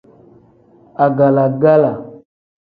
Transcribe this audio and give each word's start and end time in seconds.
Agala-gala. 1.05 1.93